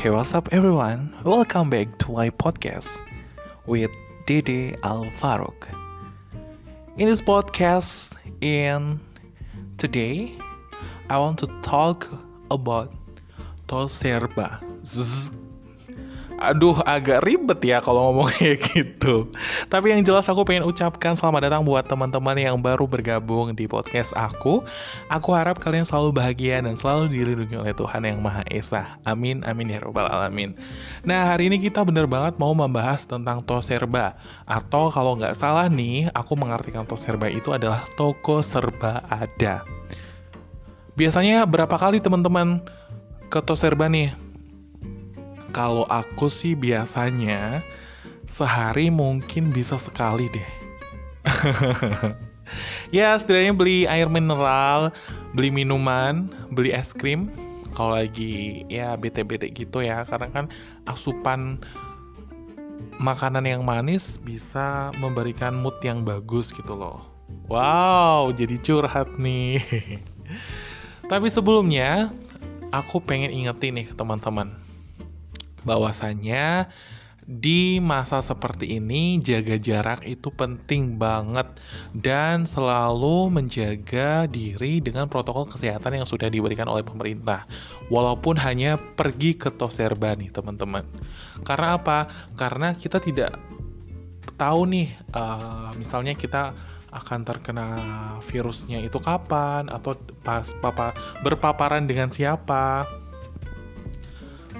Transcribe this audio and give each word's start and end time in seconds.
Hey, 0.00 0.08
what's 0.08 0.32
up, 0.32 0.48
everyone? 0.50 1.14
Welcome 1.24 1.68
back 1.68 1.98
to 1.98 2.12
my 2.12 2.30
podcast 2.30 3.02
with 3.66 3.90
Dede 4.24 4.78
Al 4.82 5.04
Farouk. 5.20 5.68
In 6.96 7.04
this 7.04 7.20
podcast, 7.20 8.16
in 8.40 8.98
today, 9.76 10.38
I 11.10 11.18
want 11.18 11.36
to 11.40 11.48
talk 11.60 12.08
about 12.50 12.94
Toserba. 13.68 14.64
Zzz. 14.86 15.32
Aduh, 16.40 16.80
agak 16.88 17.20
ribet 17.20 17.60
ya 17.60 17.84
kalau 17.84 18.08
ngomong 18.08 18.32
kayak 18.40 18.64
gitu. 18.72 19.28
Tapi 19.68 19.92
yang 19.92 20.00
jelas 20.00 20.24
aku 20.24 20.40
pengen 20.48 20.64
ucapkan 20.64 21.12
selamat 21.12 21.52
datang 21.52 21.68
buat 21.68 21.84
teman-teman 21.84 22.32
yang 22.40 22.56
baru 22.56 22.88
bergabung 22.88 23.52
di 23.52 23.68
podcast 23.68 24.16
aku. 24.16 24.64
Aku 25.12 25.36
harap 25.36 25.60
kalian 25.60 25.84
selalu 25.84 26.16
bahagia 26.16 26.64
dan 26.64 26.80
selalu 26.80 27.12
dilindungi 27.12 27.60
oleh 27.60 27.76
Tuhan 27.76 28.08
Yang 28.08 28.18
Maha 28.24 28.42
Esa. 28.48 28.96
Amin, 29.04 29.44
amin 29.44 29.76
ya 29.76 29.84
robbal 29.84 30.08
alamin. 30.08 30.56
Nah, 31.04 31.28
hari 31.28 31.52
ini 31.52 31.60
kita 31.60 31.84
bener 31.84 32.08
banget 32.08 32.40
mau 32.40 32.56
membahas 32.56 33.04
tentang 33.04 33.44
Toserba. 33.44 34.16
Atau 34.48 34.88
kalau 34.88 35.20
nggak 35.20 35.36
salah 35.36 35.68
nih, 35.68 36.08
aku 36.16 36.40
mengartikan 36.40 36.88
Toserba 36.88 37.28
itu 37.28 37.52
adalah 37.52 37.84
toko 38.00 38.40
serba 38.40 39.04
ada. 39.12 39.60
Biasanya 40.96 41.44
berapa 41.44 41.76
kali 41.76 42.00
teman-teman 42.00 42.64
ke 43.28 43.44
Toserba 43.44 43.92
nih? 43.92 44.29
Kalau 45.50 45.82
aku 45.90 46.30
sih 46.30 46.54
biasanya 46.54 47.62
sehari 48.30 48.86
mungkin 48.86 49.50
bisa 49.50 49.74
sekali 49.74 50.30
deh. 50.30 50.50
ya 52.96 53.18
setidaknya 53.18 53.54
beli 53.54 53.78
air 53.90 54.06
mineral, 54.06 54.94
beli 55.34 55.50
minuman, 55.50 56.30
beli 56.54 56.70
es 56.70 56.94
krim. 56.94 57.26
Kalau 57.74 57.98
lagi 57.98 58.66
ya 58.70 58.94
bete-bete 58.94 59.50
gitu 59.50 59.82
ya, 59.82 60.06
karena 60.06 60.30
kan 60.30 60.44
asupan 60.86 61.58
makanan 62.98 63.46
yang 63.46 63.62
manis 63.66 64.18
bisa 64.22 64.90
memberikan 64.98 65.54
mood 65.54 65.78
yang 65.82 66.06
bagus 66.06 66.54
gitu 66.54 66.74
loh. 66.74 67.02
Wow, 67.50 68.30
jadi 68.34 68.58
curhat 68.62 69.18
nih. 69.18 69.62
Tapi 71.10 71.26
sebelumnya, 71.26 72.14
aku 72.70 73.02
pengen 73.02 73.34
ingetin 73.34 73.74
nih 73.74 73.86
ke 73.90 73.94
teman-teman 73.98 74.69
bahwasannya 75.64 76.68
di 77.30 77.78
masa 77.78 78.18
seperti 78.18 78.82
ini 78.82 79.22
jaga 79.22 79.54
jarak 79.54 80.02
itu 80.02 80.34
penting 80.34 80.98
banget 80.98 81.46
dan 81.94 82.42
selalu 82.42 83.30
menjaga 83.30 84.26
diri 84.26 84.82
dengan 84.82 85.06
protokol 85.06 85.46
kesehatan 85.46 86.02
yang 86.02 86.06
sudah 86.08 86.26
diberikan 86.26 86.66
oleh 86.66 86.82
pemerintah. 86.82 87.46
Walaupun 87.86 88.34
hanya 88.34 88.74
pergi 88.98 89.38
ke 89.38 89.54
Toserba 89.54 90.18
nih 90.18 90.34
teman-teman. 90.34 90.82
Karena 91.46 91.78
apa? 91.78 92.10
karena 92.34 92.74
kita 92.74 92.98
tidak 92.98 93.38
tahu 94.34 94.66
nih 94.66 94.88
uh, 95.14 95.70
misalnya 95.76 96.16
kita 96.16 96.56
akan 96.90 97.22
terkena 97.22 97.68
virusnya 98.26 98.82
itu 98.82 98.98
kapan 98.98 99.70
atau 99.70 99.94
pas 100.26 100.50
papa 100.58 100.90
berpaparan 101.22 101.86
dengan 101.86 102.10
siapa 102.10 102.88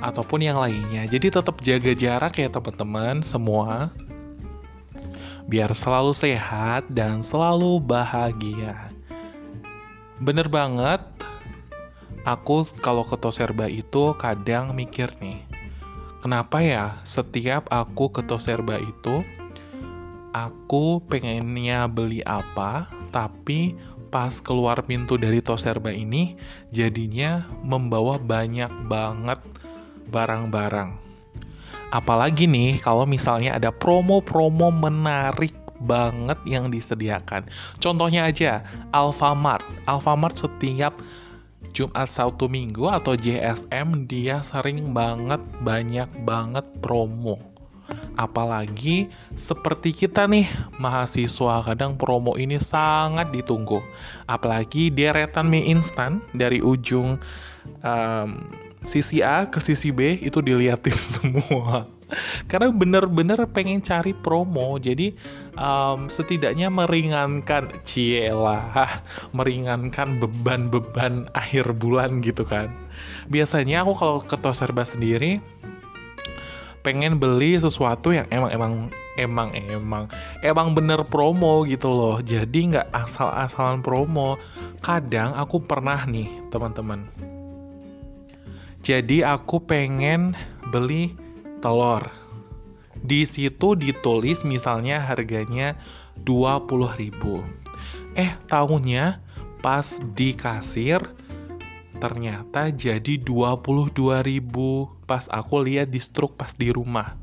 ataupun 0.01 0.45
yang 0.45 0.57
lainnya. 0.59 1.05
Jadi 1.07 1.29
tetap 1.29 1.61
jaga 1.61 1.93
jarak 1.93 2.35
ya 2.41 2.49
teman-teman 2.49 3.21
semua. 3.21 3.93
Biar 5.47 5.73
selalu 5.73 6.17
sehat 6.17 6.89
dan 6.91 7.21
selalu 7.21 7.79
bahagia. 7.81 8.91
Bener 10.21 10.47
banget, 10.53 11.01
aku 12.29 12.69
kalau 12.85 13.05
ke 13.05 13.17
Toserba 13.17 13.67
itu 13.67 14.13
kadang 14.21 14.77
mikir 14.77 15.09
nih, 15.19 15.41
kenapa 16.21 16.61
ya 16.61 17.01
setiap 17.03 17.67
aku 17.73 18.13
ke 18.13 18.23
Toserba 18.29 18.77
itu, 18.79 19.25
aku 20.37 21.01
pengennya 21.09 21.89
beli 21.89 22.21
apa, 22.29 22.87
tapi 23.11 23.75
pas 24.13 24.39
keluar 24.39 24.85
pintu 24.85 25.17
dari 25.17 25.41
Toserba 25.41 25.91
ini, 25.91 26.37
jadinya 26.71 27.49
membawa 27.65 28.21
banyak 28.21 28.71
banget 28.87 29.41
barang-barang. 30.11 30.99
Apalagi 31.91 32.47
nih 32.47 32.79
kalau 32.83 33.03
misalnya 33.07 33.59
ada 33.59 33.75
promo-promo 33.75 34.71
menarik 34.71 35.55
banget 35.83 36.39
yang 36.45 36.69
disediakan. 36.69 37.49
Contohnya 37.81 38.29
aja 38.29 38.63
Alfamart. 38.93 39.65
Alfamart 39.89 40.37
setiap 40.37 40.95
Jumat 41.71 42.11
Sabtu 42.11 42.51
Minggu 42.51 42.91
atau 42.91 43.15
JSM 43.17 44.07
dia 44.11 44.43
sering 44.45 44.91
banget 44.91 45.41
banyak 45.63 46.11
banget 46.27 46.67
promo. 46.83 47.41
Apalagi 48.15 49.11
seperti 49.35 49.91
kita 49.91 50.27
nih 50.31 50.47
mahasiswa 50.79 51.67
kadang 51.67 51.99
promo 51.99 52.39
ini 52.39 52.63
sangat 52.63 53.35
ditunggu. 53.35 53.83
Apalagi 54.31 54.95
deretan 54.95 55.51
mie 55.51 55.67
instan 55.67 56.23
dari 56.31 56.63
ujung 56.63 57.19
um, 57.83 58.29
sisi 58.81 59.21
A 59.21 59.45
ke 59.49 59.61
sisi 59.61 59.93
B 59.93 60.17
itu 60.21 60.41
diliatin 60.41 60.97
semua. 61.17 61.89
Karena 62.51 62.75
bener-bener 62.75 63.39
pengen 63.55 63.79
cari 63.79 64.11
promo 64.11 64.75
jadi 64.83 65.15
um, 65.55 66.11
setidaknya 66.11 66.67
meringankan 66.67 67.71
cielah 67.87 69.07
meringankan 69.31 70.19
beban-beban 70.19 71.31
akhir 71.39 71.71
bulan 71.79 72.19
gitu 72.19 72.43
kan. 72.43 72.67
Biasanya 73.31 73.87
aku 73.87 73.95
kalau 73.95 74.19
ke 74.27 74.35
Toserba 74.35 74.83
sendiri 74.83 75.39
pengen 76.83 77.21
beli 77.21 77.55
sesuatu 77.61 78.11
yang 78.11 78.27
emang 78.33 78.51
emang 78.51 78.73
emang 79.21 79.49
emang 79.55 80.05
emang 80.43 80.69
bener 80.75 81.07
promo 81.07 81.63
gitu 81.63 81.95
loh. 81.95 82.19
Jadi 82.19 82.75
nggak 82.75 82.91
asal-asalan 82.91 83.87
promo. 83.87 84.35
Kadang 84.83 85.31
aku 85.39 85.63
pernah 85.63 86.03
nih 86.11 86.27
teman-teman 86.51 87.07
jadi 88.81 89.37
aku 89.37 89.61
pengen 89.61 90.33
beli 90.73 91.13
telur. 91.61 92.05
Di 93.01 93.25
situ 93.25 93.77
ditulis 93.77 94.45
misalnya 94.45 95.01
harganya 95.01 95.77
20.000. 96.25 97.45
Eh, 98.17 98.33
tahunnya 98.49 99.21
pas 99.61 100.01
di 100.17 100.33
kasir 100.33 101.01
ternyata 102.01 102.73
jadi 102.73 103.21
22.000 103.21 103.93
pas 105.05 105.29
aku 105.29 105.55
lihat 105.61 105.93
di 105.93 106.01
struk 106.01 106.37
pas 106.41 106.53
di 106.57 106.73
rumah. 106.73 107.17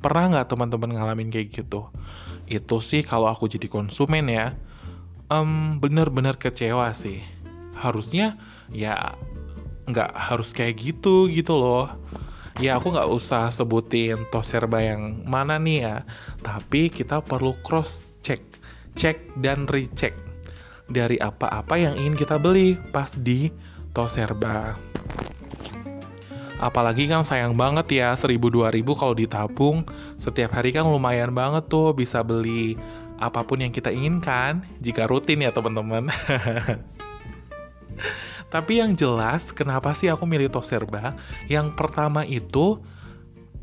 Pernah 0.00 0.36
nggak 0.36 0.48
teman-teman 0.48 0.96
ngalamin 0.96 1.28
kayak 1.28 1.52
gitu? 1.52 1.92
Itu 2.48 2.80
sih 2.80 3.04
kalau 3.04 3.28
aku 3.28 3.46
jadi 3.46 3.68
konsumen 3.68 4.26
ya, 4.32 4.56
um, 5.28 5.78
bener-bener 5.78 6.40
kecewa 6.40 6.90
sih. 6.96 7.20
Harusnya 7.76 8.40
ya 8.72 9.14
nggak 9.88 10.12
harus 10.14 10.54
kayak 10.54 10.78
gitu 10.78 11.26
gitu 11.30 11.56
loh. 11.58 11.90
Ya 12.60 12.76
aku 12.76 12.92
nggak 12.92 13.08
usah 13.08 13.48
sebutin 13.48 14.28
toserba 14.28 14.78
yang 14.84 15.24
mana 15.24 15.56
nih 15.56 15.78
ya. 15.82 15.96
Tapi 16.44 16.92
kita 16.92 17.24
perlu 17.24 17.56
cross 17.64 18.20
check 18.20 18.40
cek 18.96 19.40
dan 19.40 19.64
recheck 19.72 20.12
dari 20.92 21.16
apa-apa 21.16 21.80
yang 21.80 21.96
ingin 21.96 22.12
kita 22.12 22.36
beli 22.36 22.76
pas 22.92 23.16
di 23.16 23.48
toserba 23.96 24.76
apalagi 26.62 27.10
kan 27.10 27.26
sayang 27.26 27.58
banget 27.58 27.90
ya 27.90 28.14
1000-2000 28.14 28.86
kalau 28.94 29.14
ditabung 29.18 29.82
setiap 30.14 30.54
hari 30.54 30.70
kan 30.70 30.86
lumayan 30.86 31.34
banget 31.34 31.66
tuh 31.66 31.90
bisa 31.90 32.22
beli 32.22 32.78
apa 33.18 33.42
pun 33.42 33.58
yang 33.58 33.74
kita 33.74 33.90
inginkan 33.90 34.62
jika 34.78 35.10
rutin 35.10 35.42
ya 35.42 35.50
teman-teman 35.50 36.06
Tapi 38.52 38.84
yang 38.84 38.92
jelas, 38.92 39.48
kenapa 39.48 39.96
sih 39.96 40.12
aku 40.12 40.28
milih 40.28 40.52
Toserba? 40.52 41.16
Yang 41.48 41.72
pertama 41.72 42.20
itu, 42.28 42.76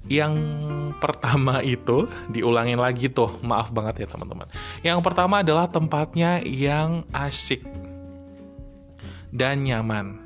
yang 0.09 0.33
pertama 0.97 1.61
itu, 1.61 2.09
diulangin 2.33 2.81
lagi 2.81 3.05
tuh, 3.05 3.29
maaf 3.45 3.69
banget 3.69 4.01
ya 4.01 4.07
teman-teman. 4.09 4.49
Yang 4.81 4.99
pertama 5.05 5.45
adalah 5.45 5.69
tempatnya 5.69 6.41
yang 6.41 7.05
asyik 7.13 7.61
dan 9.29 9.61
nyaman. 9.61 10.17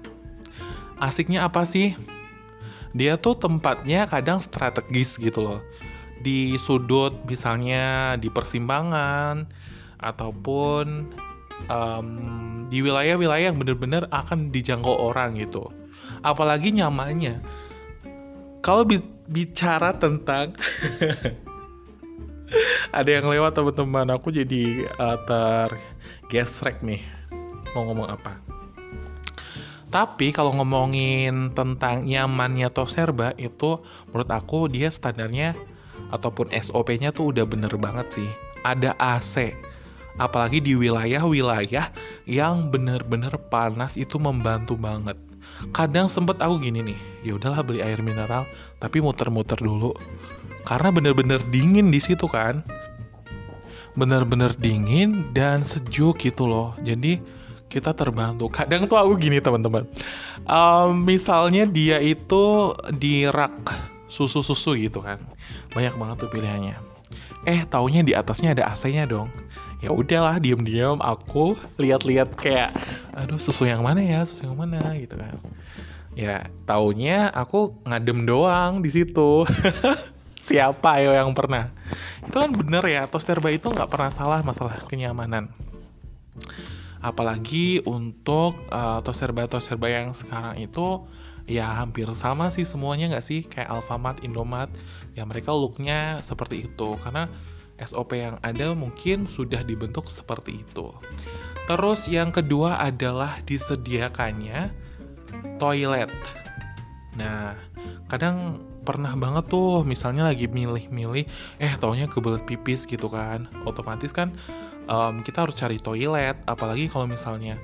Asiknya 0.95 1.44
apa 1.44 1.68
sih? 1.68 1.92
Dia 2.95 3.19
tuh 3.19 3.36
tempatnya 3.36 4.07
kadang 4.07 4.39
strategis 4.39 5.19
gitu 5.19 5.44
loh. 5.44 5.59
Di 6.24 6.56
sudut 6.56 7.12
misalnya 7.27 8.16
di 8.16 8.31
persimpangan 8.31 9.44
ataupun 10.00 11.12
um, 11.69 12.07
di 12.68 12.81
wilayah-wilayah 12.81 13.54
yang 13.54 13.60
benar-benar 13.60 14.10
akan 14.10 14.50
dijangkau 14.50 15.13
orang 15.13 15.38
gitu. 15.38 15.69
Apalagi 16.24 16.71
nyamannya. 16.74 17.44
Kalau 18.63 18.88
bi 18.88 19.00
bicara 19.27 19.95
tentang 19.95 20.56
ada 23.00 23.10
yang 23.10 23.27
lewat 23.31 23.56
teman-teman 23.56 24.12
aku 24.13 24.36
jadi 24.36 24.88
uh, 25.00 25.18
tergesrek 25.25 26.83
nih 26.83 27.01
mau 27.74 27.88
ngomong 27.88 28.07
apa 28.12 28.38
Tapi 29.89 30.33
kalau 30.33 30.57
ngomongin 30.57 31.54
tentang 31.54 32.09
nyamannya 32.09 32.74
Toserba 32.74 33.38
itu 33.38 33.77
menurut 34.09 34.30
aku 34.33 34.66
dia 34.66 34.89
standarnya 34.89 35.54
ataupun 36.09 36.50
SOP-nya 36.50 37.13
tuh 37.13 37.30
udah 37.30 37.45
bener 37.45 37.69
banget 37.77 38.21
sih. 38.21 38.30
Ada 38.66 38.98
AC. 38.98 39.54
Apalagi 40.21 40.62
di 40.62 40.77
wilayah-wilayah 40.77 41.89
yang 42.30 42.69
bener-bener 42.69 43.33
panas 43.50 43.98
itu 43.98 44.21
membantu 44.21 44.77
banget. 44.77 45.18
Kadang 45.74 46.06
sempet 46.06 46.38
aku 46.38 46.62
gini 46.62 46.94
nih, 46.94 47.00
ya 47.25 47.31
udahlah 47.38 47.65
beli 47.65 47.81
air 47.81 47.98
mineral, 48.04 48.45
tapi 48.77 49.01
muter-muter 49.01 49.57
dulu. 49.57 49.95
Karena 50.63 50.94
bener-bener 50.94 51.42
dingin 51.50 51.89
di 51.89 52.00
situ 52.00 52.30
kan. 52.30 52.62
Bener-bener 53.94 54.54
dingin 54.57 55.33
dan 55.36 55.62
sejuk 55.62 56.18
gitu 56.21 56.50
loh. 56.50 56.74
Jadi 56.81 57.21
kita 57.74 57.89
terbantu. 57.98 58.54
Kadang 58.54 58.86
tuh 58.86 59.01
aku 59.01 59.18
gini 59.18 59.42
teman-teman. 59.42 59.89
Um, 60.45 61.04
misalnya 61.09 61.66
dia 61.66 61.98
itu 61.98 62.74
di 62.94 63.25
rak 63.25 63.54
susu-susu 64.06 64.77
gitu 64.77 65.01
kan. 65.01 65.18
Banyak 65.74 65.98
banget 65.98 66.16
tuh 66.21 66.30
pilihannya. 66.30 66.77
Eh, 67.44 67.66
taunya 67.68 68.06
di 68.06 68.13
atasnya 68.16 68.56
ada 68.56 68.71
AC-nya 68.71 69.09
dong. 69.09 69.27
Ya 69.83 69.91
udahlah, 69.91 70.39
diam-diam 70.39 71.03
aku 71.03 71.59
lihat-lihat 71.75 72.39
kayak 72.39 72.71
aduh 73.12 73.35
susu 73.35 73.68
yang 73.68 73.83
mana 73.83 74.00
ya, 74.00 74.24
susu 74.24 74.47
yang 74.47 74.56
mana 74.56 74.80
gitu 74.95 75.19
kan. 75.19 75.35
Ya, 76.15 76.47
taunya 76.63 77.27
aku 77.35 77.75
ngadem 77.83 78.24
doang 78.24 78.80
di 78.80 78.88
situ. 78.88 79.44
Siapa 80.47 81.03
ayo 81.03 81.12
yang 81.12 81.35
pernah? 81.35 81.75
Itu 82.24 82.39
kan 82.39 82.56
bener 82.56 82.83
ya, 82.88 83.12
toaster 83.12 83.44
itu 83.51 83.68
nggak 83.68 83.91
pernah 83.91 84.07
salah 84.07 84.39
masalah 84.39 84.80
kenyamanan 84.88 85.51
apalagi 87.03 87.83
untuk 87.83 88.56
uh, 88.71 89.03
toserba-toserba 89.03 89.91
yang 89.91 90.15
sekarang 90.15 90.56
itu 90.63 91.03
ya 91.44 91.83
hampir 91.83 92.07
sama 92.15 92.47
sih 92.47 92.63
semuanya 92.63 93.12
nggak 93.12 93.25
sih 93.27 93.44
kayak 93.44 93.68
Alfamart, 93.68 94.24
Indomart 94.24 94.71
ya 95.12 95.27
mereka 95.27 95.51
looknya 95.51 96.24
seperti 96.24 96.71
itu 96.71 96.95
karena 97.03 97.27
SOP 97.81 98.17
yang 98.17 98.37
ada 98.45 98.73
mungkin 98.77 99.25
sudah 99.25 99.65
dibentuk 99.65 100.09
seperti 100.11 100.61
itu. 100.61 100.93
Terus 101.65 102.11
yang 102.11 102.29
kedua 102.29 102.77
adalah 102.77 103.39
disediakannya 103.47 104.69
toilet. 105.57 106.11
Nah 107.15 107.55
kadang 108.11 108.61
pernah 108.83 109.15
banget 109.15 109.47
tuh 109.47 109.87
misalnya 109.87 110.27
lagi 110.27 110.51
milih-milih 110.51 111.23
eh 111.63 111.73
taunya 111.79 112.05
kebelet 112.05 112.43
pipis 112.43 112.83
gitu 112.83 113.07
kan. 113.07 113.47
Otomatis 113.63 114.11
kan 114.11 114.35
um, 114.91 115.23
kita 115.23 115.47
harus 115.47 115.55
cari 115.55 115.79
toilet. 115.79 116.35
Apalagi 116.45 116.91
kalau 116.91 117.07
misalnya 117.07 117.55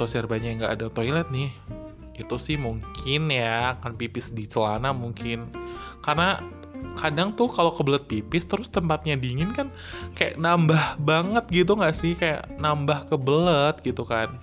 toserbanya 0.00 0.54
nggak 0.56 0.72
ada 0.80 0.86
toilet 0.92 1.28
nih 1.34 1.50
itu 2.16 2.36
sih 2.40 2.56
mungkin 2.56 3.28
ya 3.28 3.76
akan 3.76 3.92
pipis 3.98 4.32
di 4.32 4.48
celana 4.48 4.94
mungkin. 4.94 5.52
Karena 6.00 6.40
kadang 6.96 7.36
tuh 7.36 7.52
kalau 7.52 7.70
kebelet 7.76 8.08
pipis 8.08 8.48
terus 8.48 8.72
tempatnya 8.72 9.14
dingin 9.20 9.52
kan 9.52 9.68
kayak 10.16 10.40
nambah 10.40 10.96
banget 11.04 11.44
gitu 11.52 11.76
nggak 11.76 11.96
sih? 11.96 12.16
Kayak 12.16 12.48
nambah 12.56 13.12
kebelet 13.12 13.76
gitu 13.84 14.02
kan. 14.02 14.40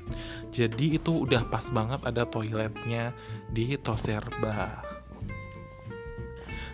Jadi 0.54 1.02
itu 1.02 1.26
udah 1.26 1.50
pas 1.50 1.66
banget 1.74 2.00
ada 2.06 2.30
toiletnya 2.30 3.10
di 3.50 3.74
Toserba. 3.82 4.86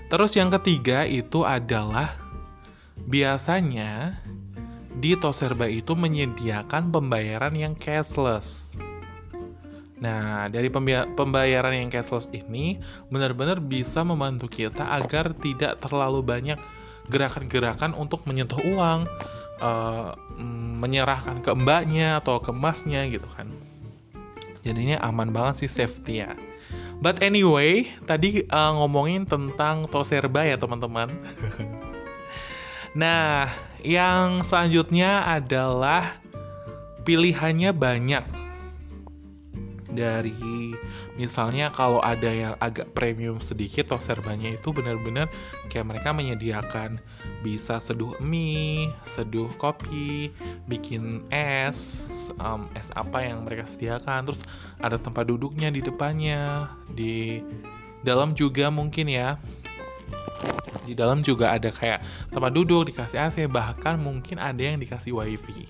Terus 0.09 0.35
yang 0.35 0.49
ketiga 0.49 1.05
itu 1.05 1.45
adalah 1.45 2.17
biasanya 3.07 4.19
di 4.99 5.15
Toserba 5.15 5.69
itu 5.71 5.95
menyediakan 5.95 6.91
pembayaran 6.91 7.55
yang 7.55 7.73
cashless. 7.77 8.75
Nah, 9.99 10.47
dari 10.47 10.71
pembayaran 11.15 11.75
yang 11.75 11.91
cashless 11.91 12.31
ini 12.31 12.79
benar-benar 13.11 13.59
bisa 13.59 13.99
membantu 14.07 14.47
kita 14.47 14.87
agar 14.95 15.35
tidak 15.35 15.83
terlalu 15.83 16.23
banyak 16.23 16.59
gerakan-gerakan 17.11 17.91
untuk 17.97 18.23
menyentuh 18.23 18.59
uang, 18.63 19.03
uh, 19.59 20.15
menyerahkan 20.79 21.43
ke 21.43 21.51
mbaknya 21.51 22.23
atau 22.23 22.39
ke 22.39 22.55
masnya 22.55 23.03
gitu 23.11 23.27
kan. 23.35 23.51
Jadinya 24.63 25.03
aman 25.03 25.35
banget 25.35 25.67
sih 25.67 25.71
safety 25.71 26.23
ya. 26.23 26.31
But 26.99 27.23
anyway, 27.23 27.87
tadi 28.07 28.43
uh, 28.51 28.71
ngomongin 28.75 29.23
tentang 29.23 29.87
Toserba 29.87 30.43
ya 30.43 30.59
teman-teman. 30.59 31.07
nah, 33.01 33.47
yang 33.83 34.43
selanjutnya 34.43 35.23
adalah 35.27 36.19
pilihannya 37.07 37.71
banyak. 37.71 38.48
Dari 39.89 40.77
misalnya 41.17 41.73
kalau 41.73 41.97
ada 42.05 42.29
yang 42.29 42.53
agak 42.61 42.93
premium 42.93 43.41
sedikit 43.41 43.97
serbanya 43.97 44.53
itu 44.53 44.69
benar-benar 44.69 45.25
kayak 45.73 45.89
mereka 45.89 46.13
menyediakan 46.13 47.01
bisa 47.41 47.81
seduh 47.81 48.13
mie, 48.21 48.93
seduh 49.01 49.49
kopi, 49.57 50.29
bikin 50.69 51.25
es, 51.33 52.29
um, 52.37 52.69
es 52.77 52.93
apa 52.93 53.25
yang 53.25 53.43
mereka 53.49 53.65
sediakan, 53.65 54.29
terus 54.29 54.45
ada 54.77 55.01
tempat 55.01 55.25
duduknya 55.25 55.73
di 55.73 55.81
depannya, 55.81 56.69
di 56.93 57.41
dalam 58.05 58.37
juga 58.37 58.69
mungkin 58.69 59.09
ya. 59.09 59.41
Di 60.85 60.97
dalam 60.97 61.21
juga 61.21 61.53
ada 61.53 61.69
kayak 61.69 62.01
tempat 62.33 62.51
duduk 62.53 62.89
dikasih 62.89 63.21
AC 63.21 63.35
bahkan 63.45 64.01
mungkin 64.01 64.41
ada 64.41 64.57
yang 64.57 64.81
dikasih 64.81 65.13
wifi. 65.13 65.69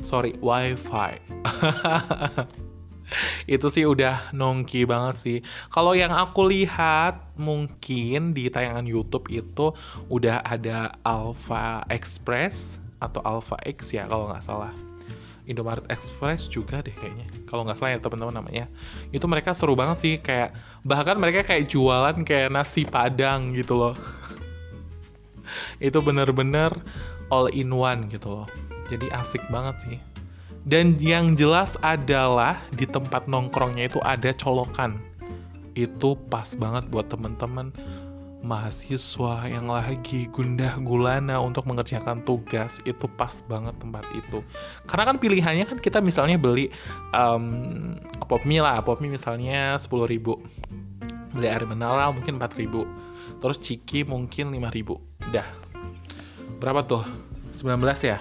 Sorry 0.00 0.32
wifi 0.40 1.20
itu 3.54 3.66
sih 3.70 3.84
udah 3.86 4.30
nongki 4.34 4.86
banget 4.86 5.16
sih. 5.16 5.38
Kalau 5.72 5.94
yang 5.96 6.14
aku 6.14 6.46
lihat 6.50 7.34
mungkin 7.36 8.36
di 8.36 8.50
tayangan 8.50 8.86
YouTube 8.86 9.26
itu 9.30 9.74
udah 10.12 10.42
ada 10.46 10.94
Alpha 11.02 11.82
Express 11.90 12.78
atau 13.00 13.20
Alpha 13.24 13.56
X 13.66 13.92
ya 13.94 14.06
kalau 14.06 14.30
nggak 14.30 14.44
salah. 14.44 14.72
Indomaret 15.48 15.82
Express 15.90 16.46
juga 16.46 16.78
deh 16.78 16.94
kayaknya 16.94 17.26
kalau 17.50 17.66
nggak 17.66 17.74
salah 17.74 17.96
ya 17.96 17.98
teman-teman 17.98 18.38
namanya. 18.38 18.66
Itu 19.10 19.26
mereka 19.26 19.50
seru 19.50 19.74
banget 19.74 19.96
sih 19.98 20.14
kayak 20.22 20.54
bahkan 20.86 21.18
mereka 21.18 21.42
kayak 21.42 21.66
jualan 21.66 22.22
kayak 22.22 22.54
nasi 22.54 22.86
padang 22.86 23.50
gitu 23.56 23.74
loh. 23.74 23.94
Itu 25.82 25.98
bener-bener 25.98 26.70
all 27.34 27.50
in 27.50 27.74
one 27.74 28.06
gitu 28.06 28.30
loh. 28.30 28.46
Jadi 28.86 29.10
asik 29.10 29.42
banget 29.50 29.74
sih 29.86 29.98
dan 30.68 31.00
yang 31.00 31.40
jelas 31.40 31.80
adalah 31.80 32.60
di 32.76 32.84
tempat 32.84 33.24
nongkrongnya 33.24 33.88
itu 33.88 34.00
ada 34.04 34.28
colokan. 34.36 35.00
Itu 35.72 36.20
pas 36.28 36.52
banget 36.52 36.84
buat 36.92 37.08
temen-temen 37.08 37.72
mahasiswa 38.40 39.44
yang 39.48 39.68
lagi 39.68 40.24
gundah 40.32 40.80
gulana 40.84 41.40
untuk 41.40 41.64
mengerjakan 41.64 42.20
tugas. 42.28 42.76
Itu 42.84 43.08
pas 43.16 43.40
banget 43.48 43.72
tempat 43.80 44.04
itu. 44.12 44.44
Karena 44.84 45.08
kan 45.08 45.16
pilihannya 45.16 45.64
kan 45.64 45.78
kita 45.80 46.04
misalnya 46.04 46.36
beli 46.36 46.68
um, 47.16 47.96
pop 48.28 48.44
mie 48.44 48.60
lah. 48.60 48.84
Pop 48.84 49.00
mie 49.00 49.16
misalnya 49.16 49.80
10 49.80 49.88
ribu. 50.12 50.36
Beli 51.32 51.48
air 51.48 51.64
mineral 51.64 52.12
mungkin 52.12 52.36
4 52.36 52.60
ribu. 52.60 52.84
Terus 53.40 53.56
ciki 53.56 54.04
mungkin 54.04 54.52
5 54.52 54.76
ribu. 54.76 55.00
Dah. 55.32 55.46
Berapa 56.60 56.84
tuh? 56.84 57.04
19 57.50 57.80
ya 58.04 58.20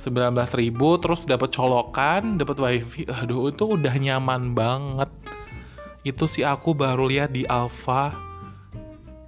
19 0.00 0.32
ribu 0.56 0.96
terus 0.96 1.28
dapat 1.28 1.52
colokan 1.52 2.40
dapat 2.40 2.56
wifi 2.56 3.04
aduh 3.04 3.52
itu 3.52 3.76
udah 3.76 3.92
nyaman 4.00 4.56
banget 4.56 5.12
itu 6.00 6.24
sih 6.24 6.44
aku 6.48 6.72
baru 6.72 7.12
lihat 7.12 7.36
di 7.36 7.44
Alpha 7.44 8.16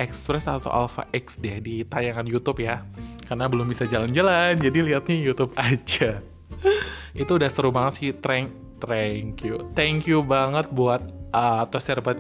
Express 0.01 0.51
atau 0.51 0.73
Alpha 0.73 1.07
X 1.15 1.39
deh 1.39 1.63
di 1.63 1.87
tayangan 1.87 2.27
YouTube 2.27 2.65
ya. 2.65 2.83
Karena 3.23 3.47
belum 3.47 3.71
bisa 3.71 3.87
jalan-jalan, 3.87 4.59
jadi 4.59 4.79
lihatnya 4.83 5.15
YouTube 5.15 5.55
aja. 5.55 6.19
itu 7.23 7.31
udah 7.31 7.47
seru 7.47 7.71
banget 7.71 7.93
sih. 7.95 8.11
Thank, 8.19 8.51
thank 8.83 9.47
you. 9.47 9.71
Thank 9.79 10.11
you 10.11 10.27
banget 10.27 10.67
buat 10.75 11.22
uh, 11.33 11.65
Toserba 11.67 12.13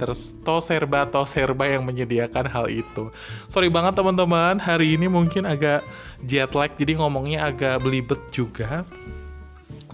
Toserba 0.42 1.06
Toserba 1.06 1.64
yang 1.68 1.86
menyediakan 1.86 2.48
hal 2.48 2.66
itu. 2.72 3.12
Sorry 3.46 3.68
banget 3.68 3.96
teman-teman, 3.96 4.58
hari 4.58 4.98
ini 4.98 5.06
mungkin 5.06 5.46
agak 5.46 5.84
jet 6.26 6.52
lag 6.56 6.72
jadi 6.74 6.98
ngomongnya 6.98 7.52
agak 7.52 7.84
belibet 7.84 8.20
juga 8.34 8.82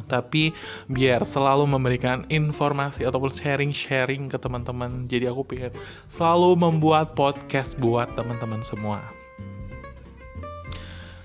tapi 0.09 0.57
biar 0.89 1.23
selalu 1.23 1.69
memberikan 1.69 2.25
informasi 2.33 3.05
ataupun 3.05 3.29
sharing-sharing 3.29 4.33
ke 4.33 4.41
teman-teman. 4.41 5.05
Jadi 5.07 5.29
aku 5.29 5.45
pengen 5.45 5.77
selalu 6.09 6.57
membuat 6.57 7.13
podcast 7.13 7.77
buat 7.77 8.09
teman-teman 8.17 8.65
semua. 8.65 9.05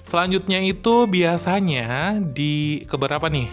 Selanjutnya 0.04 0.60
itu 0.60 1.08
biasanya 1.08 2.20
di 2.20 2.84
keberapa 2.92 3.32
nih? 3.32 3.48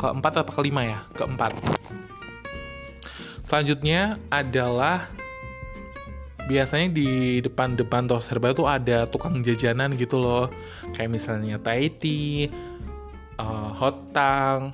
Keempat 0.00 0.42
atau 0.42 0.52
kelima 0.56 0.82
ya? 0.82 0.98
Keempat. 1.14 1.52
Selanjutnya 3.44 4.16
adalah 4.32 5.12
biasanya 6.48 6.92
di 6.92 7.40
depan-depan 7.44 8.08
tos 8.08 8.28
serba 8.28 8.56
itu 8.56 8.64
ada 8.64 9.04
tukang 9.04 9.44
jajanan 9.44 9.92
gitu 10.00 10.16
loh. 10.16 10.48
Kayak 10.96 11.20
misalnya 11.20 11.60
Taiti, 11.60 12.48
uh, 13.36 13.70
hotang, 13.76 14.72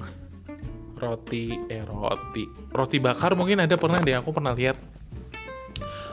roti 1.03 1.57
eh 1.67 1.83
roti 1.83 2.45
roti 2.71 2.97
bakar 3.03 3.35
mungkin 3.35 3.65
ada 3.65 3.75
pernah 3.75 3.99
deh 3.99 4.15
aku 4.15 4.31
pernah 4.31 4.55
lihat. 4.55 4.79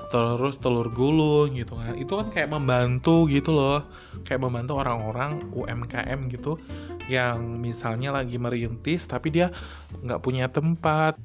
Terus 0.07 0.55
telur 0.57 0.89
gulung 0.89 1.53
gitu 1.53 1.77
kan. 1.77 1.93
Itu 1.93 2.17
kan 2.17 2.33
kayak 2.33 2.49
membantu 2.49 3.29
gitu 3.29 3.53
loh. 3.53 3.85
Kayak 4.25 4.49
membantu 4.49 4.81
orang-orang 4.81 5.45
UMKM 5.53 6.31
gitu. 6.33 6.57
Yang 7.05 7.37
misalnya 7.59 8.15
lagi 8.15 8.41
merintis 8.41 9.05
tapi 9.05 9.29
dia 9.29 9.53
nggak 10.01 10.23
punya 10.23 10.49
tempat 10.49 11.19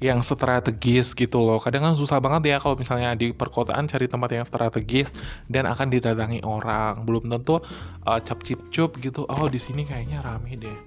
yang 0.00 0.24
strategis 0.24 1.12
gitu 1.12 1.44
loh. 1.44 1.60
Kadang 1.60 1.92
kan 1.92 1.94
susah 1.94 2.18
banget 2.18 2.52
ya 2.52 2.56
kalau 2.56 2.74
misalnya 2.74 3.12
di 3.12 3.36
perkotaan 3.36 3.84
cari 3.84 4.08
tempat 4.08 4.30
yang 4.32 4.46
strategis 4.48 5.12
dan 5.46 5.68
akan 5.68 5.92
didatangi 5.92 6.40
orang. 6.40 7.04
Belum 7.04 7.28
tentu 7.28 7.60
uh, 8.08 8.20
cap 8.24 8.40
cip 8.42 8.58
cup 8.72 8.96
gitu. 9.04 9.28
Oh 9.28 9.46
di 9.46 9.60
sini 9.60 9.84
kayaknya 9.84 10.24
rame 10.24 10.56
deh. 10.56 10.78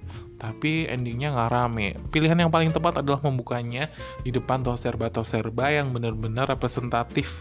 Tapi 0.42 0.90
endingnya 0.90 1.32
nggak 1.32 1.50
rame. 1.54 1.96
Pilihan 2.10 2.36
yang 2.36 2.52
paling 2.52 2.74
tepat 2.74 3.00
adalah 3.00 3.22
membukanya 3.22 3.88
di 4.26 4.34
depan 4.34 4.66
toserba 4.66 5.08
toserba 5.14 5.70
yang 5.70 5.94
benar-benar 5.94 6.50
representatif 6.50 7.40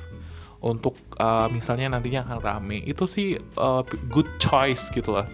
untuk 0.63 0.95
uh, 1.19 1.51
misalnya 1.51 1.97
nantinya 1.97 2.23
akan 2.29 2.39
rame. 2.39 2.79
Itu 2.85 3.09
sih 3.09 3.41
uh, 3.59 3.83
good 4.13 4.29
choice 4.39 4.93
gitu 4.95 5.19
loh. 5.19 5.27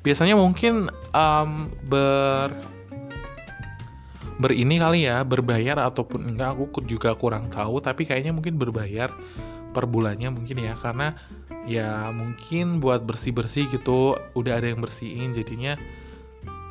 Biasanya 0.00 0.38
mungkin 0.38 0.88
um, 1.12 1.68
ber 1.90 2.79
berini 4.40 4.80
kali 4.80 5.04
ya 5.04 5.20
berbayar 5.20 5.76
ataupun 5.92 6.32
enggak 6.32 6.56
aku 6.56 6.80
juga 6.88 7.12
kurang 7.12 7.52
tahu 7.52 7.84
tapi 7.84 8.08
kayaknya 8.08 8.32
mungkin 8.32 8.56
berbayar 8.56 9.12
per 9.70 9.84
bulannya 9.86 10.32
mungkin 10.32 10.64
ya 10.64 10.74
karena 10.80 11.14
ya 11.68 12.08
mungkin 12.10 12.80
buat 12.80 13.04
bersih-bersih 13.04 13.68
gitu 13.70 14.16
udah 14.34 14.58
ada 14.58 14.72
yang 14.72 14.80
bersihin 14.80 15.36
jadinya 15.36 15.76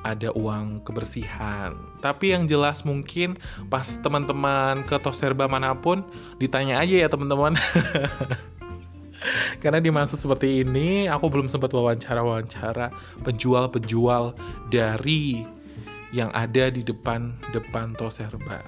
ada 0.03 0.31
uang 0.31 0.79
kebersihan. 0.87 1.75
Tapi 1.99 2.31
yang 2.31 2.47
jelas 2.47 2.87
mungkin 2.87 3.35
pas 3.67 3.99
teman-teman 3.99 4.87
ke 4.87 4.95
Toserba 5.03 5.51
mana 5.51 5.75
pun 5.75 6.07
ditanya 6.39 6.79
aja 6.79 7.03
ya 7.03 7.07
teman-teman. 7.11 7.59
Karena 9.61 9.83
di 9.83 9.91
masa 9.91 10.15
seperti 10.15 10.63
ini 10.63 11.11
aku 11.11 11.27
belum 11.27 11.51
sempat 11.51 11.75
wawancara-wawancara 11.75 12.95
penjual-penjual 13.27 14.31
dari 14.71 15.43
yang 16.09 16.33
ada 16.33 16.73
di 16.73 16.81
depan 16.81 17.37
depan 17.53 17.93
Toserba. 17.93 18.65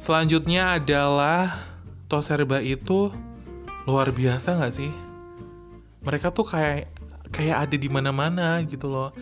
Selanjutnya 0.00 0.80
adalah 0.80 1.60
Toserba 2.08 2.64
itu 2.64 3.12
luar 3.84 4.08
biasa 4.10 4.56
nggak 4.56 4.74
sih? 4.74 4.92
Mereka 6.00 6.32
tuh 6.32 6.48
kayak 6.48 6.88
kayak 7.30 7.68
ada 7.68 7.76
di 7.76 7.88
mana-mana 7.92 8.64
gitu 8.64 8.88
loh. 8.88 9.12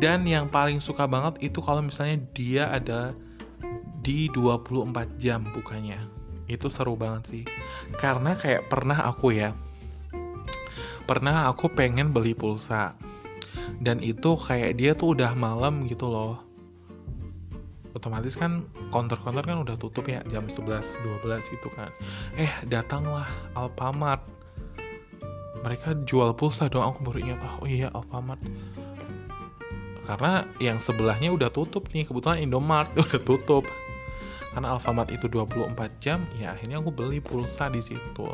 Dan 0.00 0.24
yang 0.24 0.48
paling 0.48 0.80
suka 0.80 1.04
banget 1.04 1.36
itu 1.44 1.60
kalau 1.60 1.84
misalnya 1.84 2.16
dia 2.32 2.72
ada 2.72 3.12
di 4.00 4.32
24 4.32 4.88
jam 5.20 5.44
bukannya. 5.52 6.00
Itu 6.48 6.72
seru 6.72 6.96
banget 6.96 7.22
sih. 7.28 7.44
Karena 8.00 8.32
kayak 8.32 8.72
pernah 8.72 9.04
aku 9.04 9.36
ya. 9.36 9.52
Pernah 11.04 11.52
aku 11.52 11.68
pengen 11.76 12.08
beli 12.08 12.32
pulsa 12.32 12.96
dan 13.82 13.98
itu 13.98 14.38
kayak 14.38 14.78
dia 14.78 14.94
tuh 14.94 15.18
udah 15.18 15.34
malam 15.34 15.90
gitu 15.90 16.06
loh. 16.06 16.38
Otomatis 17.92 18.38
kan 18.38 18.64
counter-counter 18.88 19.44
kan 19.44 19.58
udah 19.66 19.76
tutup 19.76 20.08
ya 20.08 20.24
jam 20.30 20.46
11 20.46 21.02
12 21.02 21.52
gitu 21.52 21.68
kan. 21.74 21.90
Eh 22.38 22.48
datanglah 22.70 23.26
Alfamart. 23.58 24.22
Mereka 25.62 26.06
jual 26.06 26.34
pulsa 26.34 26.66
dong 26.66 26.82
aku 26.82 27.06
baru 27.06 27.18
ingat 27.20 27.38
oh 27.60 27.68
iya 27.68 27.90
Alfamart. 27.92 28.40
Karena 30.02 30.46
yang 30.58 30.82
sebelahnya 30.82 31.30
udah 31.34 31.50
tutup 31.50 31.90
nih 31.90 32.06
kebetulan 32.06 32.38
Indomart 32.38 32.88
udah 33.02 33.20
tutup. 33.26 33.66
Karena 34.54 34.78
Alfamart 34.78 35.10
itu 35.10 35.26
24 35.26 35.74
jam 35.98 36.22
ya 36.38 36.54
akhirnya 36.54 36.78
aku 36.78 36.94
beli 36.94 37.18
pulsa 37.18 37.66
di 37.66 37.82
situ. 37.82 38.30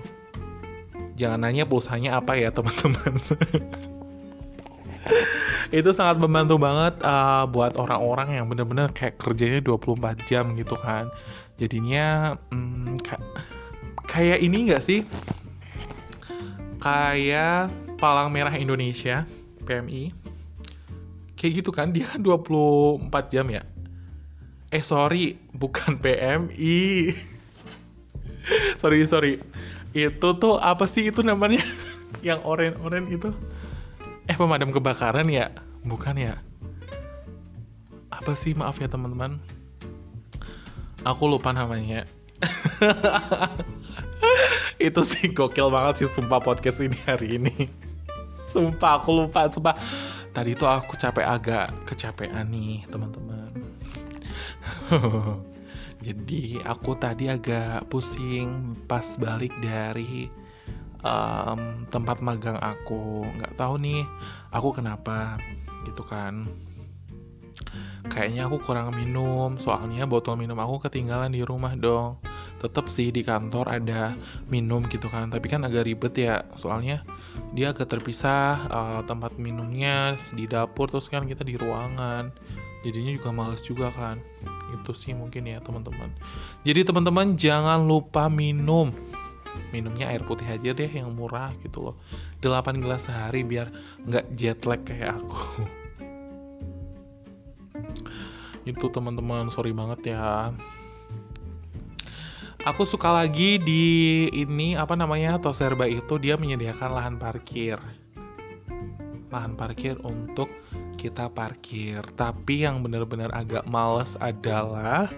Jangan 1.18 1.40
nanya 1.40 1.66
pulsanya 1.66 2.20
apa 2.20 2.38
ya 2.38 2.54
teman-teman 2.54 3.18
itu 5.78 5.90
sangat 5.92 6.16
membantu 6.20 6.56
banget 6.56 7.00
uh, 7.04 7.44
buat 7.48 7.76
orang-orang 7.76 8.40
yang 8.40 8.46
bener-bener 8.48 8.88
kayak 8.92 9.20
kerjanya 9.20 9.60
24 9.60 10.28
jam 10.28 10.52
gitu 10.56 10.76
kan. 10.80 11.12
Jadinya 11.58 12.38
hmm, 12.52 13.00
kayak 14.08 14.38
ini 14.40 14.72
gak 14.72 14.82
sih? 14.82 15.04
Kayak 16.78 17.74
Palang 17.98 18.30
Merah 18.30 18.54
Indonesia 18.54 19.26
PMI 19.66 20.14
kayak 21.38 21.62
gitu 21.62 21.70
kan 21.70 21.94
dia 21.94 22.02
kan 22.02 22.18
24 22.24 23.06
jam 23.30 23.46
ya? 23.50 23.62
Eh 24.74 24.82
sorry 24.82 25.38
bukan 25.54 25.98
PMI 26.02 27.14
sorry 28.80 29.04
sorry. 29.06 29.32
Itu 29.92 30.36
tuh 30.38 30.58
apa 30.58 30.86
sih 30.86 31.08
itu 31.08 31.20
namanya? 31.26 31.62
Yang 32.26 32.40
oren-oren 32.44 33.06
itu 33.12 33.30
eh 34.28 34.36
pemadam 34.36 34.70
kebakaran 34.70 35.26
ya? 35.32 35.48
Bukan 35.82 36.20
ya? 36.20 36.36
Apa 38.12 38.36
sih? 38.36 38.52
Maaf 38.52 38.78
ya 38.78 38.86
teman-teman. 38.86 39.40
Aku 41.08 41.32
lupa 41.32 41.56
namanya. 41.56 42.04
Itu 44.78 45.02
sih 45.02 45.32
gokil 45.32 45.72
banget 45.72 46.04
sih 46.04 46.08
sumpah 46.12 46.38
podcast 46.38 46.84
ini 46.84 47.00
hari 47.08 47.40
ini. 47.40 47.72
Sumpah 48.52 49.00
aku 49.00 49.24
lupa 49.24 49.48
sumpah. 49.48 49.74
Tadi 50.36 50.54
tuh 50.54 50.68
aku 50.68 50.94
capek 50.94 51.26
agak 51.26 51.72
kecapean 51.88 52.52
nih 52.52 52.84
teman-teman. 52.92 53.50
Jadi 56.06 56.62
aku 56.62 56.94
tadi 56.94 57.26
agak 57.26 57.90
pusing 57.90 58.78
pas 58.86 59.18
balik 59.18 59.50
dari 59.58 60.30
um, 61.02 61.86
tempat 61.90 62.18
magang 62.24 62.58
aku 62.58 63.26
nggak 63.38 63.54
tahu 63.58 63.78
nih 63.78 64.02
aku 64.50 64.74
kenapa 64.74 65.38
gitu 65.86 66.02
kan. 66.06 66.48
Kayaknya 68.08 68.48
aku 68.48 68.62
kurang 68.62 68.94
minum 68.94 69.58
soalnya 69.58 70.08
botol 70.08 70.38
minum 70.38 70.56
aku 70.56 70.88
ketinggalan 70.88 71.34
di 71.34 71.42
rumah 71.44 71.74
dong. 71.76 72.18
Tetap 72.58 72.90
sih 72.90 73.14
di 73.14 73.22
kantor 73.22 73.70
ada 73.70 74.18
minum 74.50 74.82
gitu 74.90 75.06
kan 75.06 75.30
tapi 75.30 75.46
kan 75.46 75.62
agak 75.66 75.86
ribet 75.86 76.14
ya. 76.16 76.42
Soalnya 76.54 77.02
dia 77.52 77.74
agak 77.74 77.90
terpisah 77.90 78.66
uh, 78.70 79.00
tempat 79.06 79.36
minumnya 79.36 80.18
di 80.34 80.46
dapur 80.48 80.90
terus 80.90 81.10
kan 81.10 81.26
kita 81.26 81.44
di 81.44 81.58
ruangan. 81.58 82.30
Jadinya 82.86 83.12
juga 83.14 83.30
males 83.34 83.62
juga 83.66 83.90
kan. 83.90 84.22
Itu 84.74 84.94
sih 84.94 85.12
mungkin 85.12 85.50
ya 85.50 85.58
teman-teman. 85.58 86.14
Jadi 86.62 86.86
teman-teman 86.86 87.34
jangan 87.34 87.84
lupa 87.84 88.30
minum 88.30 88.94
minumnya 89.74 90.08
air 90.10 90.24
putih 90.24 90.46
aja 90.46 90.70
deh 90.74 90.90
yang 90.90 91.12
murah 91.14 91.52
gitu 91.62 91.92
loh. 91.92 91.96
8 92.40 92.80
gelas 92.82 93.06
sehari 93.10 93.42
biar 93.44 93.70
nggak 94.06 94.26
jet 94.38 94.62
lag 94.64 94.80
kayak 94.82 95.18
aku. 95.20 95.42
Itu 98.70 98.92
teman-teman 98.92 99.48
sorry 99.48 99.72
banget 99.72 100.12
ya. 100.12 100.52
Aku 102.66 102.84
suka 102.84 103.14
lagi 103.14 103.56
di 103.56 104.26
ini 104.34 104.76
apa 104.76 104.92
namanya 104.92 105.40
Toserba 105.40 105.88
itu 105.88 106.20
dia 106.20 106.36
menyediakan 106.36 106.90
lahan 106.90 107.16
parkir. 107.16 107.80
Lahan 109.32 109.56
parkir 109.56 109.96
untuk 110.04 110.50
kita 110.98 111.30
parkir. 111.32 112.02
Tapi 112.18 112.66
yang 112.66 112.84
benar-benar 112.84 113.30
agak 113.32 113.64
males 113.70 114.18
adalah 114.20 115.08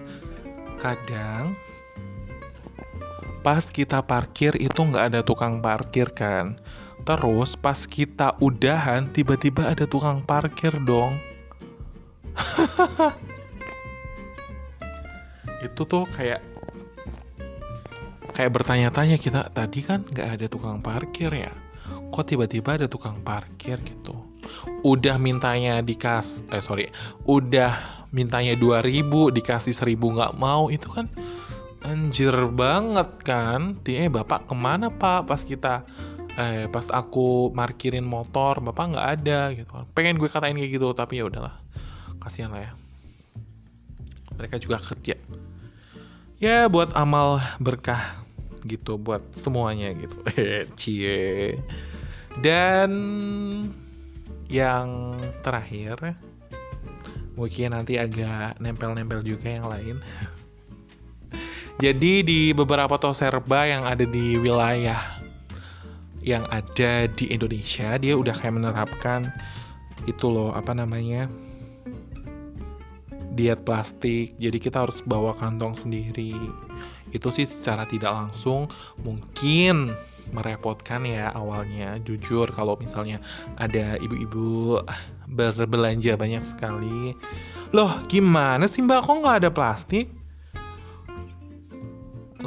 kadang 0.77 1.57
pas 3.41 3.61
kita 3.67 4.05
parkir 4.05 4.53
itu 4.57 4.77
nggak 4.77 5.05
ada 5.13 5.21
tukang 5.25 5.61
parkir 5.61 6.09
kan. 6.13 6.57
Terus 7.01 7.57
pas 7.57 7.89
kita 7.89 8.37
udahan 8.37 9.09
tiba-tiba 9.09 9.73
ada 9.73 9.89
tukang 9.89 10.21
parkir 10.21 10.73
dong. 10.85 11.17
itu 15.65 15.81
tuh 15.85 16.09
kayak 16.09 16.41
kayak 18.33 18.51
bertanya-tanya 18.57 19.21
kita 19.21 19.53
tadi 19.53 19.85
kan 19.85 20.01
nggak 20.07 20.27
ada 20.39 20.45
tukang 20.49 20.81
parkir 20.81 21.29
ya 21.29 21.53
kok 22.09 22.25
tiba-tiba 22.27 22.81
ada 22.81 22.87
tukang 22.89 23.21
parkir 23.21 23.77
gitu 23.85 24.15
udah 24.81 25.21
mintanya 25.21 25.79
dikas 25.85 26.41
eh 26.49 26.63
sorry 26.63 26.89
udah 27.29 28.01
mintanya 28.11 28.57
2000 28.57 29.07
dikasih 29.37 29.71
1000 29.75 29.95
nggak 29.95 30.33
mau 30.35 30.67
itu 30.73 30.89
kan 30.91 31.07
Anjir 31.81 32.33
banget 32.53 33.09
kan. 33.25 33.77
Eh 33.85 34.09
bapak 34.09 34.49
ke 34.49 34.55
mana 34.57 34.93
pak? 34.93 35.25
Pas 35.25 35.41
kita 35.41 35.85
eh 36.39 36.71
pas 36.71 36.87
aku 36.93 37.51
markirin 37.51 38.07
motor 38.07 38.63
bapak 38.63 38.95
nggak 38.95 39.07
ada 39.19 39.39
gitu 39.57 39.69
kan. 39.69 39.85
Pengen 39.97 40.21
gue 40.21 40.29
katain 40.29 40.55
kayak 40.55 40.77
gitu 40.77 40.93
tapi 40.93 41.19
ya 41.19 41.27
udahlah. 41.27 41.57
Kasihan 42.21 42.53
lah 42.53 42.69
ya. 42.69 42.71
Mereka 44.37 44.57
juga 44.61 44.77
kerja 44.81 45.17
ya 46.41 46.65
buat 46.65 46.89
amal 46.97 47.37
berkah 47.61 48.25
gitu 48.65 48.97
buat 48.97 49.21
semuanya 49.37 49.93
gitu. 49.93 50.17
Cie. 50.79 51.55
Dan 52.41 52.91
yang 54.49 55.15
terakhir 55.45 56.17
mungkin 57.37 57.71
nanti 57.71 57.95
agak 57.95 58.59
nempel-nempel 58.59 59.23
juga 59.23 59.47
yang 59.47 59.69
lain 59.69 60.03
jadi 61.79 62.13
di 62.25 62.51
beberapa 62.51 62.97
toserba 62.99 63.69
yang 63.69 63.87
ada 63.87 64.03
di 64.03 64.35
wilayah 64.41 65.21
yang 66.21 66.45
ada 66.51 67.09
di 67.09 67.31
Indonesia 67.33 67.97
dia 67.97 68.13
udah 68.13 68.35
kayak 68.35 68.59
menerapkan 68.59 69.31
itu 70.09 70.29
loh 70.29 70.53
apa 70.53 70.73
namanya 70.73 71.29
diet 73.31 73.63
plastik. 73.63 74.35
Jadi 74.37 74.57
kita 74.59 74.83
harus 74.83 74.99
bawa 75.01 75.31
kantong 75.35 75.73
sendiri. 75.75 76.35
Itu 77.15 77.31
sih 77.31 77.47
secara 77.47 77.87
tidak 77.87 78.11
langsung 78.11 78.67
mungkin 79.01 79.95
merepotkan 80.31 81.03
ya 81.07 81.31
awalnya. 81.35 81.99
Jujur 82.03 82.47
kalau 82.51 82.75
misalnya 82.79 83.19
ada 83.59 83.99
ibu-ibu 83.99 84.79
berbelanja 85.31 86.15
banyak 86.19 86.43
sekali. 86.43 87.15
Loh 87.71 88.03
gimana 88.11 88.67
sih 88.67 88.83
mbak? 88.83 89.07
Kok 89.07 89.15
nggak 89.23 89.37
ada 89.43 89.49
plastik 89.51 90.20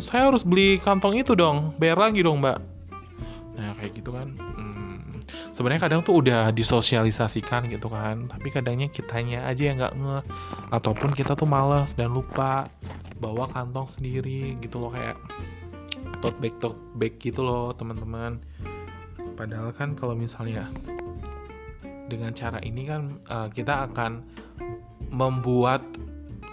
saya 0.00 0.30
harus 0.32 0.42
beli 0.42 0.80
kantong 0.82 1.20
itu 1.20 1.36
dong 1.36 1.76
bayar 1.78 1.98
lagi 1.98 2.24
dong 2.24 2.42
mbak. 2.42 2.58
Nah 3.54 3.76
kayak 3.78 3.92
gitu 4.00 4.10
kan 4.10 4.34
hmm, 4.34 5.22
sebenarnya 5.54 5.86
kadang 5.86 6.00
tuh 6.02 6.18
udah 6.18 6.50
disosialisasikan 6.50 7.70
gitu 7.70 7.86
kan 7.92 8.26
tapi 8.26 8.50
kadangnya 8.50 8.90
kitanya 8.90 9.46
aja 9.46 9.62
yang 9.70 9.76
nggak 9.78 9.94
nge 9.94 10.18
ataupun 10.74 11.10
kita 11.14 11.38
tuh 11.38 11.46
males 11.46 11.94
dan 11.94 12.10
lupa 12.10 12.66
bawa 13.22 13.46
kantong 13.50 13.86
sendiri 13.86 14.58
gitu 14.58 14.82
loh 14.82 14.90
kayak 14.90 15.14
tote 16.18 16.38
bag 16.40 16.54
tote 16.58 16.80
bag 16.98 17.14
gitu 17.20 17.44
loh 17.44 17.70
teman-teman. 17.76 18.40
Padahal 19.34 19.74
kan 19.74 19.98
kalau 19.98 20.14
misalnya 20.14 20.70
dengan 22.06 22.36
cara 22.36 22.60
ini 22.62 22.86
kan 22.86 23.18
uh, 23.32 23.48
kita 23.48 23.90
akan 23.90 24.22
membuat 25.10 25.80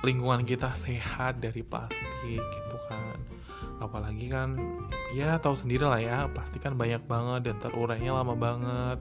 lingkungan 0.02 0.48
kita 0.48 0.74
sehat 0.74 1.38
dari 1.44 1.62
plastik 1.62 2.42
gitu 2.42 2.78
kan 2.90 3.11
apalagi 3.82 4.30
kan 4.30 4.56
ya 5.12 5.42
tahu 5.42 5.58
sendiri 5.58 5.84
lah 5.84 6.00
ya 6.00 6.18
pasti 6.32 6.62
kan 6.62 6.78
banyak 6.78 7.04
banget 7.10 7.50
dan 7.50 7.56
terurainya 7.60 8.14
lama 8.14 8.38
banget. 8.38 8.98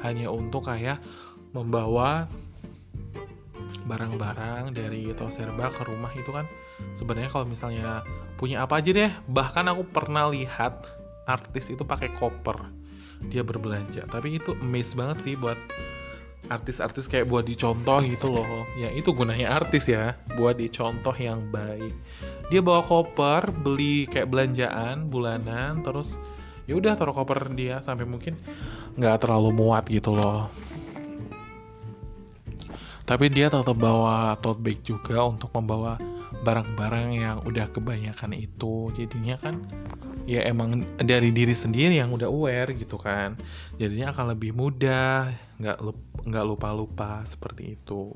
Hanya 0.00 0.32
untuk 0.32 0.66
kayak 0.66 1.00
membawa 1.52 2.28
barang-barang 3.86 4.74
dari 4.74 5.14
serba 5.30 5.70
ke 5.70 5.86
rumah 5.86 6.10
itu 6.18 6.34
kan 6.34 6.44
sebenarnya 6.98 7.30
kalau 7.30 7.46
misalnya 7.46 8.02
punya 8.40 8.64
apa 8.64 8.80
aja 8.80 8.90
deh. 8.90 9.12
Bahkan 9.30 9.68
aku 9.70 9.86
pernah 9.92 10.26
lihat 10.32 10.88
artis 11.28 11.70
itu 11.70 11.84
pakai 11.84 12.10
koper. 12.16 12.56
Dia 13.28 13.44
berbelanja. 13.44 14.04
Tapi 14.08 14.40
itu 14.40 14.56
amazed 14.60 14.96
banget 14.96 15.20
sih 15.24 15.34
buat 15.36 15.56
artis-artis 16.48 17.10
kayak 17.10 17.26
buat 17.30 17.46
dicontoh 17.46 18.02
gitu 18.02 18.30
loh. 18.30 18.66
Ya 18.78 18.90
itu 18.92 19.10
gunanya 19.12 19.56
artis 19.58 19.90
ya 19.90 20.14
buat 20.34 20.58
dicontoh 20.58 21.14
yang 21.16 21.42
baik. 21.50 21.92
Dia 22.48 22.62
bawa 22.62 22.82
koper 22.86 23.50
beli 23.50 24.06
kayak 24.06 24.30
belanjaan 24.30 25.10
bulanan 25.10 25.82
terus 25.82 26.18
ya 26.66 26.78
udah 26.78 26.98
taruh 26.98 27.14
koper 27.14 27.50
dia 27.54 27.78
sampai 27.82 28.06
mungkin 28.06 28.38
nggak 28.98 29.26
terlalu 29.26 29.50
muat 29.54 29.86
gitu 29.90 30.14
loh. 30.14 30.50
Tapi 33.06 33.30
dia 33.30 33.46
tetap 33.46 33.78
bawa 33.78 34.34
tote 34.42 34.58
bag 34.58 34.82
juga 34.82 35.22
untuk 35.22 35.54
membawa 35.54 35.94
barang-barang 36.42 37.08
yang 37.14 37.38
udah 37.46 37.70
kebanyakan 37.70 38.34
itu. 38.34 38.90
Jadinya 38.98 39.38
kan 39.38 39.62
ya 40.26 40.42
emang 40.42 40.82
dari 40.98 41.30
diri 41.30 41.54
sendiri 41.54 42.02
yang 42.02 42.10
udah 42.10 42.26
aware 42.26 42.74
gitu 42.74 42.98
kan. 42.98 43.38
Jadinya 43.78 44.10
akan 44.12 44.34
lebih 44.34 44.52
mudah 44.52 45.30
nggak 45.56 45.78
nggak 46.26 46.44
lupa-lupa 46.44 47.22
seperti 47.24 47.78
itu. 47.78 48.10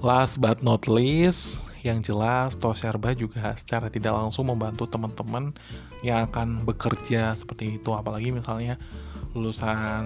Last 0.00 0.40
but 0.40 0.64
not 0.64 0.88
least 0.88 1.68
yang 1.84 2.02
jelas 2.02 2.56
Tosherba 2.56 3.14
juga 3.14 3.52
secara 3.54 3.92
tidak 3.92 4.16
langsung 4.16 4.48
membantu 4.50 4.88
teman-teman 4.88 5.54
yang 6.02 6.26
akan 6.26 6.64
bekerja 6.64 7.36
seperti 7.36 7.78
itu. 7.78 7.90
Apalagi 7.92 8.32
misalnya 8.32 8.80
lulusan 9.36 10.04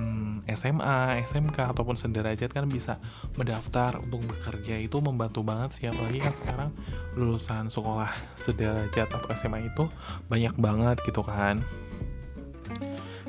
SMA, 0.51 1.23
SMK 1.23 1.71
ataupun 1.71 1.95
sederajat 1.95 2.51
kan 2.51 2.67
bisa 2.67 2.99
mendaftar 3.39 4.03
untuk 4.03 4.27
bekerja. 4.27 4.79
Itu 4.83 4.99
membantu 4.99 5.47
banget 5.47 5.79
sih 5.79 5.87
apalagi 5.87 6.19
kan 6.19 6.35
sekarang 6.35 6.71
lulusan 7.15 7.71
sekolah 7.71 8.11
sederajat 8.35 9.09
atau 9.11 9.29
SMA 9.39 9.71
itu 9.71 9.87
banyak 10.27 10.55
banget 10.59 10.99
gitu 11.07 11.23
kan. 11.23 11.63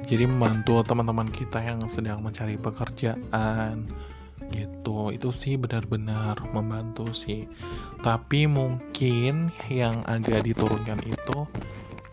Jadi 0.04 0.28
membantu 0.28 0.84
teman-teman 0.84 1.32
kita 1.32 1.64
yang 1.64 1.80
sedang 1.88 2.20
mencari 2.20 2.60
pekerjaan 2.60 3.88
gitu. 4.52 5.16
Itu 5.16 5.32
sih 5.32 5.56
benar-benar 5.56 6.44
membantu 6.52 7.16
sih. 7.16 7.48
Tapi 8.04 8.50
mungkin 8.50 9.54
yang 9.72 10.04
agak 10.04 10.44
diturunkan 10.44 11.00
itu 11.08 11.48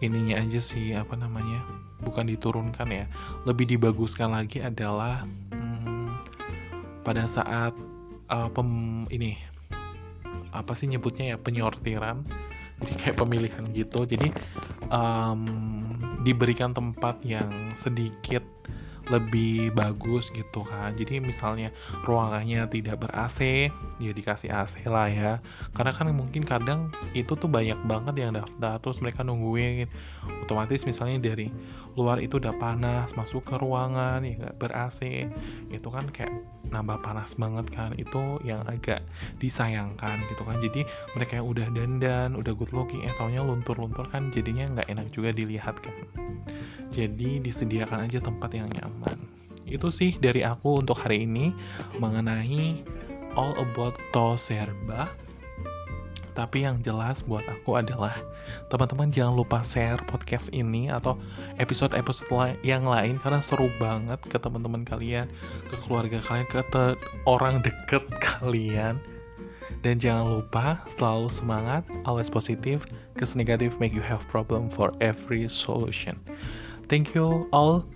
ininya 0.01 0.41
aja 0.41 0.61
sih 0.63 0.97
apa 0.97 1.19
namanya 1.19 1.61
bukan 2.03 2.29
diturunkan 2.29 2.89
ya. 2.89 3.05
Lebih 3.45 3.77
dibaguskan 3.77 4.33
lagi 4.33 4.61
adalah 4.61 5.25
hmm, 5.53 6.09
pada 7.05 7.25
saat 7.29 7.73
uh, 8.29 8.49
pem 8.53 9.05
ini 9.13 9.37
apa 10.51 10.75
sih 10.75 10.91
nyebutnya 10.91 11.35
ya 11.35 11.37
penyortiran. 11.39 12.27
Jadi 12.81 12.93
kayak 12.97 13.17
pemilihan 13.21 13.65
gitu. 13.77 14.09
Jadi 14.09 14.33
um, 14.89 15.45
diberikan 16.25 16.73
tempat 16.73 17.21
yang 17.25 17.49
sedikit 17.77 18.43
lebih 19.11 19.75
bagus 19.75 20.31
gitu 20.31 20.63
kan. 20.65 20.95
Jadi 20.95 21.19
misalnya 21.19 21.75
ruangannya 22.07 22.65
tidak 22.71 23.03
ber 23.03 23.13
AC 23.13 23.69
ya 23.99 24.13
dikasih 24.15 24.49
AC 24.55 24.87
lah 24.87 25.11
ya. 25.11 25.33
Karena 25.75 25.93
kan 25.93 26.09
mungkin 26.15 26.47
kadang 26.47 26.95
itu 27.13 27.35
tuh 27.35 27.51
banyak 27.51 27.77
banget 27.85 28.15
yang 28.23 28.33
daftar 28.39 28.79
terus 28.79 29.03
mereka 29.03 29.27
nungguin. 29.27 29.91
Otomatis 30.47 30.87
misalnya 30.87 31.19
dari 31.21 31.51
luar 31.99 32.23
itu 32.23 32.39
udah 32.39 32.55
panas 32.57 33.11
masuk 33.19 33.43
ke 33.43 33.59
ruangan 33.59 34.23
ya 34.23 34.39
nggak 34.39 34.57
ber 34.63 34.73
AC 34.73 35.27
itu 35.75 35.89
kan 35.91 36.07
kayak 36.15 36.31
nambah 36.71 37.03
panas 37.03 37.35
banget 37.35 37.67
kan. 37.75 37.91
Itu 37.99 38.39
yang 38.47 38.63
agak 38.71 39.03
disayangkan 39.43 40.23
gitu 40.31 40.47
kan. 40.47 40.63
Jadi 40.63 40.87
mereka 41.19 41.43
yang 41.43 41.47
udah 41.51 41.67
dandan 41.75 42.39
udah 42.39 42.55
good 42.55 42.71
looking 42.71 43.03
eh 43.03 43.15
taunya 43.19 43.43
luntur-luntur 43.43 44.07
kan 44.07 44.31
jadinya 44.31 44.79
nggak 44.79 44.89
enak 44.89 45.07
juga 45.11 45.35
dilihat 45.35 45.83
kan. 45.83 45.95
Jadi 46.91 47.39
disediakan 47.39 48.11
aja 48.11 48.19
tempat 48.19 48.51
yang 48.51 48.67
nyaman. 48.67 49.00
Itu 49.71 49.95
sih 49.95 50.19
dari 50.19 50.43
aku 50.43 50.83
untuk 50.83 50.99
hari 50.99 51.25
ini 51.25 51.55
mengenai 52.03 52.83
all 53.39 53.55
about 53.59 53.95
Toserba. 54.11 55.07
Tapi 56.35 56.63
yang 56.65 56.81
jelas 56.81 57.27
buat 57.27 57.45
aku 57.51 57.77
adalah 57.77 58.15
teman-teman 58.71 59.11
jangan 59.11 59.35
lupa 59.35 59.61
share 59.61 59.99
podcast 60.07 60.49
ini 60.55 60.89
atau 60.89 61.19
episode-episode 61.59 62.57
yang 62.65 62.87
lain 62.87 63.19
karena 63.19 63.43
seru 63.43 63.69
banget 63.77 64.19
ke 64.25 64.39
teman-teman 64.39 64.87
kalian, 64.87 65.27
ke 65.69 65.77
keluarga 65.85 66.23
kalian, 66.23 66.47
ke 66.49 66.63
orang 67.27 67.61
deket 67.61 68.07
kalian. 68.27 68.99
Dan 69.81 69.97
jangan 69.97 70.41
lupa 70.41 70.81
selalu 70.89 71.33
semangat, 71.33 71.83
always 72.05 72.29
positive, 72.29 72.85
cause 73.17 73.33
negative 73.33 73.81
make 73.81 73.97
you 73.97 74.05
have 74.05 74.21
problem 74.29 74.69
for 74.69 74.93
every 75.01 75.49
solution. 75.49 76.21
Thank 76.91 77.17
you 77.17 77.49
all. 77.55 77.87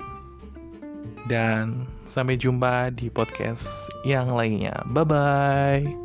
Dan 1.24 1.88
sampai 2.04 2.36
jumpa 2.36 2.92
di 2.92 3.08
podcast 3.08 3.88
yang 4.04 4.32
lainnya. 4.32 4.76
Bye 4.92 5.06
bye. 5.08 6.03